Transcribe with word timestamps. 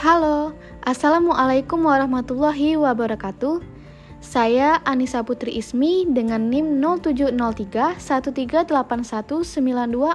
Halo, 0.00 0.56
Assalamualaikum 0.80 1.84
warahmatullahi 1.84 2.72
wabarakatuh. 2.72 3.60
Saya 4.24 4.80
Anissa 4.88 5.20
Putri 5.20 5.60
Ismi 5.60 6.08
dengan 6.08 6.48
NIM 6.48 6.80
0703 6.80 8.00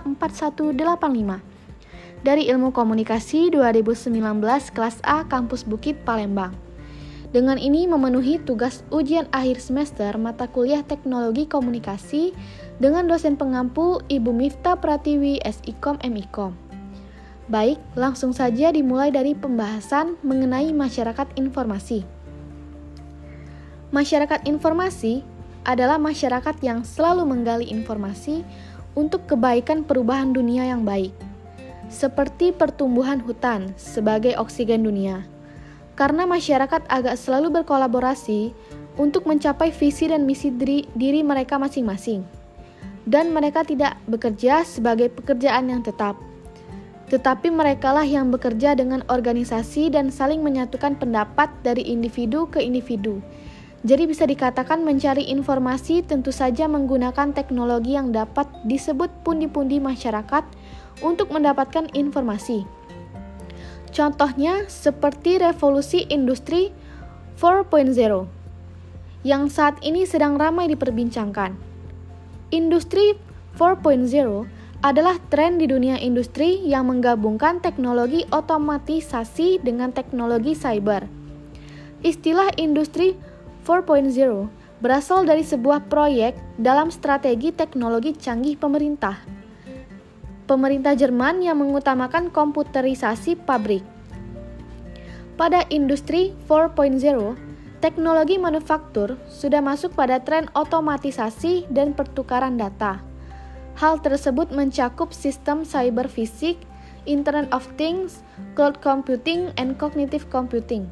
1381924185 0.10 2.26
dari 2.26 2.50
Ilmu 2.50 2.74
Komunikasi 2.74 3.54
2019 3.54 4.74
kelas 4.74 4.98
A 5.06 5.22
Kampus 5.30 5.62
Bukit 5.62 6.02
Palembang. 6.02 6.58
Dengan 7.30 7.62
ini 7.62 7.86
memenuhi 7.86 8.42
tugas 8.42 8.82
ujian 8.90 9.30
akhir 9.30 9.62
semester 9.62 10.18
mata 10.18 10.50
kuliah 10.50 10.82
Teknologi 10.82 11.46
Komunikasi 11.46 12.34
dengan 12.82 13.06
dosen 13.06 13.38
pengampu 13.38 14.02
Ibu 14.10 14.34
Mifta 14.34 14.82
Pratiwi 14.82 15.46
SIKOM 15.46 16.02
MIKOM. 16.02 16.65
Baik, 17.46 17.78
langsung 17.94 18.34
saja 18.34 18.74
dimulai 18.74 19.14
dari 19.14 19.38
pembahasan 19.38 20.18
mengenai 20.26 20.74
masyarakat 20.74 21.30
informasi. 21.38 22.02
Masyarakat 23.94 24.50
informasi 24.50 25.22
adalah 25.62 26.02
masyarakat 26.02 26.58
yang 26.66 26.82
selalu 26.82 27.22
menggali 27.22 27.70
informasi 27.70 28.42
untuk 28.98 29.30
kebaikan 29.30 29.86
perubahan 29.86 30.34
dunia 30.34 30.66
yang 30.66 30.82
baik, 30.82 31.14
seperti 31.86 32.50
pertumbuhan 32.50 33.22
hutan 33.22 33.78
sebagai 33.78 34.34
oksigen 34.42 34.82
dunia. 34.82 35.22
Karena 35.94 36.26
masyarakat 36.26 36.82
agak 36.90 37.14
selalu 37.14 37.62
berkolaborasi 37.62 38.58
untuk 38.98 39.30
mencapai 39.30 39.70
visi 39.70 40.10
dan 40.10 40.26
misi 40.26 40.50
diri, 40.50 40.90
diri 40.98 41.22
mereka 41.22 41.62
masing-masing, 41.62 42.26
dan 43.06 43.30
mereka 43.30 43.62
tidak 43.62 44.02
bekerja 44.10 44.66
sebagai 44.66 45.14
pekerjaan 45.14 45.70
yang 45.70 45.86
tetap 45.86 46.18
tetapi 47.06 47.54
merekalah 47.54 48.06
yang 48.06 48.34
bekerja 48.34 48.74
dengan 48.74 49.06
organisasi 49.06 49.94
dan 49.94 50.10
saling 50.10 50.42
menyatukan 50.42 50.98
pendapat 50.98 51.54
dari 51.62 51.86
individu 51.86 52.50
ke 52.50 52.62
individu. 52.62 53.22
Jadi 53.86 54.10
bisa 54.10 54.26
dikatakan 54.26 54.82
mencari 54.82 55.30
informasi 55.30 56.02
tentu 56.02 56.34
saja 56.34 56.66
menggunakan 56.66 57.38
teknologi 57.38 57.94
yang 57.94 58.10
dapat 58.10 58.50
disebut 58.66 59.14
pundi-pundi 59.22 59.78
masyarakat 59.78 60.42
untuk 61.06 61.30
mendapatkan 61.30 61.94
informasi. 61.94 62.66
Contohnya 63.94 64.66
seperti 64.66 65.38
revolusi 65.38 66.10
industri 66.10 66.74
4.0 67.38 67.94
yang 69.22 69.50
saat 69.54 69.78
ini 69.86 70.10
sedang 70.10 70.42
ramai 70.42 70.66
diperbincangkan. 70.66 71.54
Industri 72.50 73.14
4.0 73.58 74.50
adalah 74.86 75.18
tren 75.34 75.58
di 75.58 75.66
dunia 75.66 75.98
industri 75.98 76.62
yang 76.62 76.86
menggabungkan 76.94 77.58
teknologi 77.58 78.22
otomatisasi 78.30 79.58
dengan 79.66 79.90
teknologi 79.90 80.54
cyber. 80.54 81.10
Istilah 82.06 82.54
industri 82.62 83.18
4.0 83.66 84.14
berasal 84.86 85.26
dari 85.26 85.42
sebuah 85.42 85.90
proyek 85.90 86.38
dalam 86.62 86.94
strategi 86.94 87.50
teknologi 87.50 88.14
canggih 88.14 88.62
pemerintah. 88.62 89.26
Pemerintah 90.46 90.94
Jerman 90.94 91.42
yang 91.42 91.58
mengutamakan 91.58 92.30
komputerisasi 92.30 93.42
pabrik. 93.42 93.82
Pada 95.34 95.66
industri 95.74 96.38
4.0, 96.46 97.02
teknologi 97.82 98.38
manufaktur 98.38 99.18
sudah 99.26 99.66
masuk 99.66 99.98
pada 99.98 100.22
tren 100.22 100.46
otomatisasi 100.54 101.74
dan 101.74 101.98
pertukaran 101.98 102.62
data. 102.62 103.05
Hal 103.76 104.00
tersebut 104.00 104.56
mencakup 104.56 105.12
sistem 105.12 105.68
cyber 105.68 106.08
fisik, 106.08 106.56
Internet 107.04 107.52
of 107.52 107.68
Things, 107.76 108.24
cloud 108.56 108.80
computing, 108.80 109.52
and 109.60 109.76
cognitive 109.76 110.32
computing. 110.32 110.88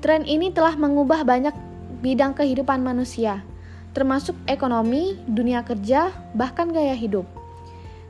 Tren 0.00 0.24
ini 0.24 0.48
telah 0.48 0.80
mengubah 0.80 1.28
banyak 1.28 1.52
bidang 2.00 2.32
kehidupan 2.36 2.80
manusia, 2.80 3.44
termasuk 3.92 4.32
ekonomi, 4.48 5.16
dunia 5.28 5.60
kerja, 5.60 6.08
bahkan 6.32 6.72
gaya 6.72 6.96
hidup. 6.96 7.28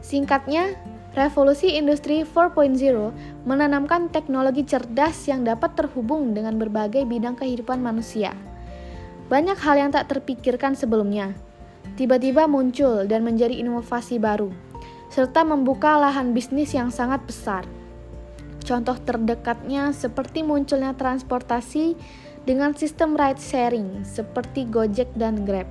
Singkatnya, 0.03 0.79
revolusi 1.19 1.75
industri 1.75 2.23
4.0 2.23 2.79
menanamkan 3.43 4.07
teknologi 4.11 4.63
cerdas 4.63 5.19
yang 5.27 5.43
dapat 5.43 5.75
terhubung 5.75 6.31
dengan 6.31 6.59
berbagai 6.63 7.03
bidang 7.07 7.35
kehidupan 7.39 7.83
manusia. 7.83 8.35
Banyak 9.31 9.59
hal 9.59 9.83
yang 9.83 9.91
tak 9.91 10.11
terpikirkan 10.11 10.77
sebelumnya, 10.79 11.35
tiba-tiba 11.95 12.51
muncul 12.51 13.07
dan 13.07 13.23
menjadi 13.23 13.55
inovasi 13.55 14.19
baru, 14.19 14.51
serta 15.11 15.47
membuka 15.47 15.95
lahan 15.99 16.35
bisnis 16.35 16.75
yang 16.75 16.91
sangat 16.91 17.23
besar. 17.23 17.63
Contoh 18.65 18.97
terdekatnya 18.97 19.93
seperti 19.93 20.41
munculnya 20.41 20.97
transportasi 20.97 21.95
dengan 22.49 22.73
sistem 22.73 23.15
ride 23.15 23.41
sharing 23.41 24.03
seperti 24.03 24.65
Gojek 24.69 25.13
dan 25.15 25.45
Grab. 25.45 25.69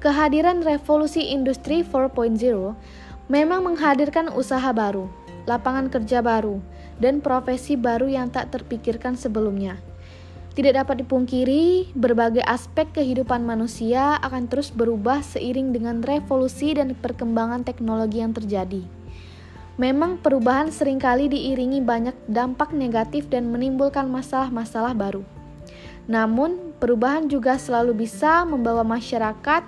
Kehadiran 0.00 0.64
revolusi 0.64 1.28
industri 1.28 1.84
4.0 1.84 2.40
memang 3.28 3.60
menghadirkan 3.68 4.32
usaha 4.32 4.72
baru, 4.72 5.12
lapangan 5.44 5.92
kerja 5.92 6.24
baru, 6.24 6.58
dan 6.96 7.20
profesi 7.20 7.76
baru 7.76 8.08
yang 8.08 8.32
tak 8.32 8.48
terpikirkan 8.48 9.12
sebelumnya. 9.16 9.76
Tidak 10.50 10.74
dapat 10.74 11.06
dipungkiri, 11.06 11.94
berbagai 11.94 12.42
aspek 12.42 12.90
kehidupan 12.90 13.46
manusia 13.46 14.18
akan 14.18 14.50
terus 14.50 14.74
berubah 14.74 15.22
seiring 15.22 15.70
dengan 15.70 16.02
revolusi 16.02 16.74
dan 16.74 16.90
perkembangan 16.98 17.62
teknologi 17.62 18.18
yang 18.18 18.34
terjadi. 18.34 18.82
Memang 19.78 20.18
perubahan 20.18 20.74
sering 20.74 20.98
kali 20.98 21.30
diiringi 21.30 21.78
banyak 21.78 22.18
dampak 22.26 22.74
negatif 22.74 23.30
dan 23.30 23.54
menimbulkan 23.54 24.10
masalah-masalah 24.10 24.90
baru. 24.90 25.22
Namun, 26.10 26.74
perubahan 26.82 27.30
juga 27.30 27.54
selalu 27.54 28.02
bisa 28.02 28.42
membawa 28.42 28.82
masyarakat 28.82 29.62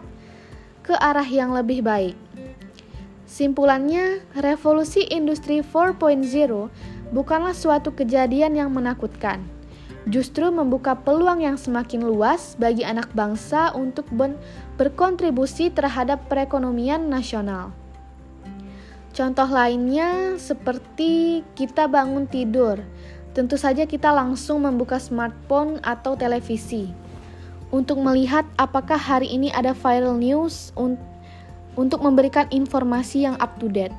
ke 0.82 0.94
arah 0.98 1.24
yang 1.30 1.54
lebih 1.54 1.86
baik. 1.86 2.18
Simpulannya, 3.30 4.26
revolusi 4.34 5.06
industri 5.06 5.62
4.0 5.62 6.26
bukanlah 7.14 7.54
suatu 7.54 7.94
kejadian 7.94 8.58
yang 8.58 8.74
menakutkan 8.74 9.61
justru 10.10 10.50
membuka 10.50 10.98
peluang 10.98 11.46
yang 11.46 11.54
semakin 11.54 12.02
luas 12.02 12.58
bagi 12.58 12.82
anak 12.82 13.10
bangsa 13.14 13.70
untuk 13.74 14.10
berkontribusi 14.74 15.70
terhadap 15.70 16.26
perekonomian 16.26 17.06
nasional. 17.06 17.70
Contoh 19.12 19.46
lainnya 19.46 20.40
seperti 20.40 21.44
kita 21.52 21.84
bangun 21.86 22.24
tidur, 22.24 22.80
tentu 23.36 23.60
saja 23.60 23.84
kita 23.84 24.08
langsung 24.08 24.64
membuka 24.64 24.96
smartphone 24.96 25.78
atau 25.84 26.16
televisi 26.16 26.88
untuk 27.72 28.00
melihat 28.00 28.44
apakah 28.60 29.00
hari 29.00 29.32
ini 29.32 29.48
ada 29.52 29.72
viral 29.72 30.16
news 30.20 30.72
un 30.76 31.00
untuk 31.72 32.04
memberikan 32.04 32.44
informasi 32.52 33.24
yang 33.24 33.36
up 33.40 33.56
to 33.56 33.68
date. 33.72 33.96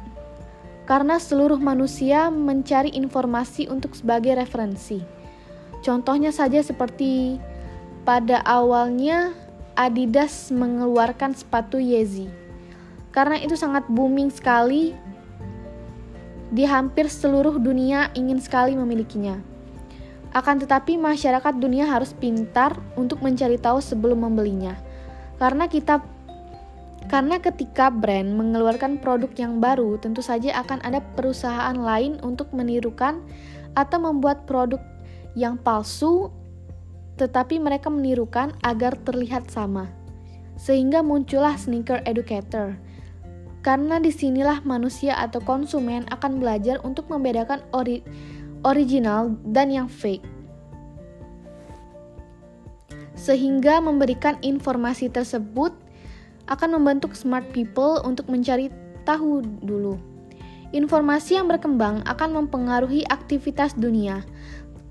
Karena 0.86 1.18
seluruh 1.18 1.58
manusia 1.58 2.30
mencari 2.30 2.94
informasi 2.94 3.66
untuk 3.66 3.98
sebagai 3.98 4.38
referensi. 4.38 5.23
Contohnya 5.84 6.32
saja 6.32 6.64
seperti 6.64 7.38
pada 8.08 8.40
awalnya 8.48 9.36
Adidas 9.76 10.54
mengeluarkan 10.54 11.36
sepatu 11.36 11.82
Yeezy. 11.82 12.32
Karena 13.12 13.38
itu 13.38 13.54
sangat 13.60 13.86
booming 13.92 14.32
sekali 14.32 14.96
di 16.54 16.64
hampir 16.64 17.10
seluruh 17.10 17.58
dunia 17.58 18.14
ingin 18.14 18.38
sekali 18.38 18.78
memilikinya. 18.78 19.42
Akan 20.34 20.58
tetapi 20.62 20.98
masyarakat 20.98 21.54
dunia 21.58 21.86
harus 21.90 22.14
pintar 22.14 22.78
untuk 22.98 23.22
mencari 23.22 23.58
tahu 23.58 23.82
sebelum 23.82 24.26
membelinya. 24.26 24.78
Karena 25.38 25.66
kita 25.70 26.02
karena 27.10 27.38
ketika 27.38 27.92
brand 27.92 28.34
mengeluarkan 28.34 28.98
produk 28.98 29.30
yang 29.36 29.60
baru, 29.60 30.00
tentu 30.00 30.24
saja 30.24 30.56
akan 30.64 30.82
ada 30.88 31.04
perusahaan 31.20 31.76
lain 31.76 32.18
untuk 32.24 32.50
menirukan 32.56 33.20
atau 33.76 33.98
membuat 34.00 34.46
produk 34.48 34.80
yang 35.34 35.58
palsu, 35.58 36.30
tetapi 37.18 37.62
mereka 37.62 37.90
menirukan 37.90 38.54
agar 38.66 38.98
terlihat 39.02 39.50
sama. 39.50 39.90
Sehingga 40.58 41.02
muncullah 41.02 41.58
sneaker 41.58 42.02
educator. 42.06 42.78
Karena 43.64 43.98
di 43.98 44.12
sinilah 44.12 44.62
manusia 44.68 45.16
atau 45.18 45.40
konsumen 45.40 46.04
akan 46.12 46.44
belajar 46.44 46.84
untuk 46.84 47.08
membedakan 47.08 47.64
ori 47.72 48.04
original 48.68 49.34
dan 49.48 49.72
yang 49.72 49.88
fake. 49.88 50.24
Sehingga 53.16 53.80
memberikan 53.80 54.36
informasi 54.44 55.08
tersebut 55.08 55.72
akan 56.52 56.76
membentuk 56.76 57.16
smart 57.16 57.48
people 57.56 58.04
untuk 58.04 58.28
mencari 58.28 58.68
tahu 59.08 59.40
dulu. 59.64 59.96
Informasi 60.74 61.38
yang 61.38 61.48
berkembang 61.48 62.02
akan 62.04 62.44
mempengaruhi 62.44 63.06
aktivitas 63.06 63.78
dunia, 63.78 64.26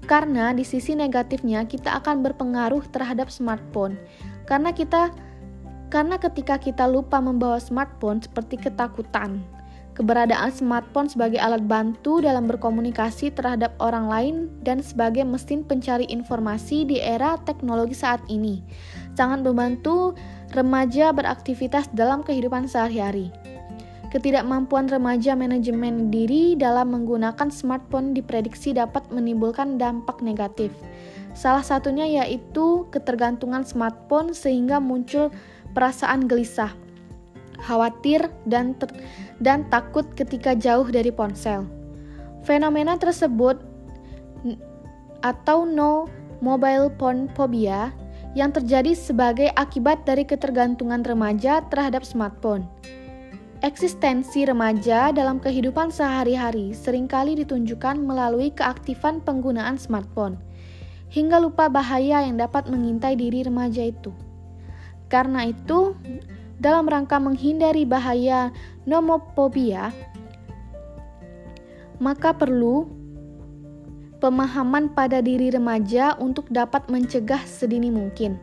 karena 0.07 0.51
di 0.51 0.67
sisi 0.67 0.99
negatifnya 0.99 1.67
kita 1.67 2.03
akan 2.03 2.27
berpengaruh 2.27 2.83
terhadap 2.91 3.31
smartphone. 3.31 3.99
Karena 4.47 4.75
kita 4.75 5.15
karena 5.93 6.17
ketika 6.17 6.57
kita 6.57 6.89
lupa 6.89 7.21
membawa 7.21 7.61
smartphone 7.61 8.25
seperti 8.25 8.57
ketakutan, 8.57 9.45
keberadaan 9.93 10.49
smartphone 10.49 11.07
sebagai 11.07 11.37
alat 11.37 11.63
bantu 11.69 12.25
dalam 12.25 12.49
berkomunikasi 12.49 13.29
terhadap 13.37 13.77
orang 13.77 14.09
lain 14.09 14.35
dan 14.65 14.81
sebagai 14.81 15.23
mesin 15.23 15.63
pencari 15.63 16.09
informasi 16.09 16.89
di 16.89 16.97
era 16.97 17.37
teknologi 17.45 17.93
saat 17.93 18.25
ini 18.33 18.65
sangat 19.13 19.45
membantu 19.45 20.17
remaja 20.57 21.13
beraktivitas 21.13 21.89
dalam 21.93 22.25
kehidupan 22.25 22.69
sehari-hari. 22.69 23.29
Ketidakmampuan 24.13 24.93
remaja 24.93 25.33
manajemen 25.33 26.13
diri 26.13 26.53
dalam 26.53 26.93
menggunakan 26.93 27.49
smartphone 27.49 28.13
diprediksi 28.13 28.77
dapat 28.77 29.09
menimbulkan 29.09 29.81
dampak 29.81 30.21
negatif. 30.21 30.69
Salah 31.33 31.65
satunya 31.65 32.05
yaitu 32.05 32.85
ketergantungan 32.93 33.65
smartphone 33.65 34.37
sehingga 34.37 34.85
muncul 34.85 35.33
perasaan 35.73 36.29
gelisah, 36.29 36.77
khawatir, 37.65 38.29
dan, 38.45 38.77
dan 39.41 39.65
takut 39.73 40.05
ketika 40.13 40.53
jauh 40.53 40.85
dari 40.85 41.09
ponsel. 41.09 41.65
Fenomena 42.45 43.01
tersebut 43.01 43.65
atau 45.25 45.65
no 45.65 46.05
mobile 46.45 46.93
phone 47.01 47.33
phobia 47.33 47.97
yang 48.37 48.53
terjadi 48.53 48.93
sebagai 48.93 49.49
akibat 49.57 50.05
dari 50.05 50.29
ketergantungan 50.29 51.01
remaja 51.01 51.65
terhadap 51.73 52.05
smartphone. 52.05 52.69
Eksistensi 53.63 54.43
remaja 54.43 55.15
dalam 55.15 55.39
kehidupan 55.39 55.95
sehari-hari 55.95 56.75
sering 56.75 57.07
kali 57.07 57.39
ditunjukkan 57.39 57.95
melalui 57.95 58.51
keaktifan 58.51 59.23
penggunaan 59.23 59.79
smartphone, 59.79 60.35
hingga 61.15 61.39
lupa 61.39 61.71
bahaya 61.71 62.27
yang 62.27 62.43
dapat 62.43 62.67
mengintai 62.67 63.15
diri 63.15 63.47
remaja 63.47 63.87
itu. 63.87 64.11
Karena 65.07 65.47
itu, 65.47 65.95
dalam 66.59 66.91
rangka 66.91 67.23
menghindari 67.23 67.87
bahaya 67.87 68.51
nomophobia, 68.83 69.95
maka 72.03 72.35
perlu 72.35 72.91
pemahaman 74.19 74.91
pada 74.91 75.23
diri 75.23 75.55
remaja 75.55 76.19
untuk 76.19 76.51
dapat 76.51 76.91
mencegah 76.91 77.47
sedini 77.47 77.95
mungkin. 77.95 78.43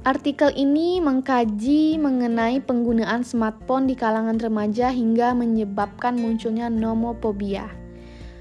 Artikel 0.00 0.48
ini 0.56 0.96
mengkaji 0.96 2.00
mengenai 2.00 2.64
penggunaan 2.64 3.20
smartphone 3.20 3.84
di 3.84 3.92
kalangan 3.92 4.40
remaja 4.40 4.88
hingga 4.88 5.36
menyebabkan 5.36 6.16
munculnya 6.16 6.72
nomophobia. 6.72 7.68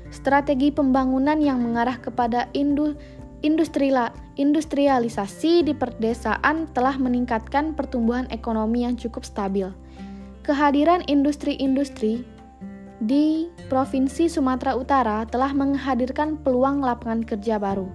Strategi 0.08 0.72
pembangunan 0.72 1.36
yang 1.44 1.60
mengarah 1.60 2.00
kepada 2.00 2.48
industri 2.56 3.92
industrialisasi 4.40 5.68
di 5.68 5.76
perdesaan 5.76 6.72
telah 6.72 6.96
meningkatkan 6.96 7.76
pertumbuhan 7.76 8.32
ekonomi 8.32 8.88
yang 8.88 8.96
cukup 8.96 9.28
stabil. 9.28 9.68
Kehadiran 10.48 11.04
industri-industri 11.12 12.24
di 13.04 13.52
Provinsi 13.68 14.32
Sumatera 14.32 14.80
Utara 14.80 15.28
telah 15.28 15.52
menghadirkan 15.52 16.40
peluang 16.40 16.80
lapangan 16.80 17.28
kerja 17.28 17.60
baru, 17.60 17.92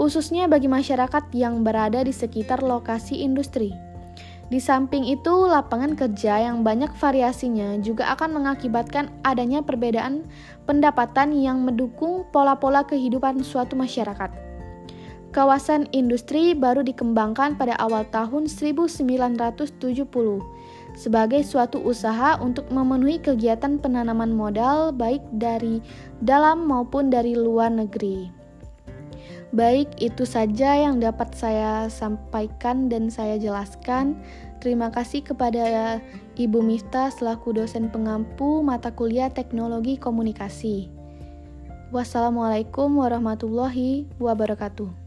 khususnya 0.00 0.48
bagi 0.48 0.64
masyarakat 0.64 1.28
yang 1.36 1.60
berada 1.60 2.00
di 2.00 2.08
sekitar 2.08 2.64
lokasi 2.64 3.20
industri. 3.20 3.76
Di 4.48 4.56
samping 4.56 5.04
itu, 5.04 5.44
lapangan 5.44 5.92
kerja 5.92 6.40
yang 6.40 6.64
banyak 6.64 6.88
variasinya 6.96 7.76
juga 7.84 8.08
akan 8.16 8.40
mengakibatkan 8.40 9.12
adanya 9.28 9.60
perbedaan 9.60 10.24
pendapatan 10.64 11.36
yang 11.36 11.60
mendukung 11.68 12.24
pola-pola 12.32 12.80
kehidupan 12.88 13.44
suatu 13.44 13.76
masyarakat. 13.76 14.32
Kawasan 15.36 15.86
industri 15.92 16.56
baru 16.56 16.80
dikembangkan 16.80 17.60
pada 17.60 17.76
awal 17.76 18.08
tahun 18.08 18.48
1970 18.48 19.76
sebagai 20.96 21.44
suatu 21.46 21.78
usaha 21.78 22.40
untuk 22.42 22.66
memenuhi 22.72 23.22
kegiatan 23.22 23.78
penanaman 23.78 24.32
modal 24.32 24.90
baik 24.96 25.22
dari 25.30 25.78
dalam 26.18 26.66
maupun 26.66 27.12
dari 27.12 27.38
luar 27.38 27.70
negeri. 27.70 28.39
Baik, 29.50 29.98
itu 29.98 30.22
saja 30.22 30.78
yang 30.78 31.02
dapat 31.02 31.34
saya 31.34 31.90
sampaikan 31.90 32.86
dan 32.86 33.10
saya 33.10 33.34
jelaskan. 33.34 34.14
Terima 34.62 34.94
kasih 34.94 35.26
kepada 35.26 35.98
Ibu 36.38 36.62
Miftah 36.62 37.10
selaku 37.10 37.58
dosen 37.58 37.90
pengampu 37.90 38.62
mata 38.62 38.94
kuliah 38.94 39.26
Teknologi 39.26 39.98
Komunikasi. 39.98 40.86
Wassalamualaikum 41.90 42.94
warahmatullahi 42.94 44.06
wabarakatuh. 44.22 44.99